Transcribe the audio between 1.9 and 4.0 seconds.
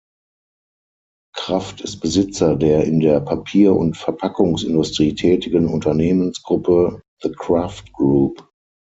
Besitzer der in der Papier- und